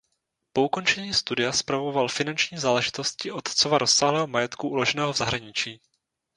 [0.53, 5.81] Po ukončení studia spravoval finanční záležitosti otcova rozsáhlého majetku uloženého v zahraničí.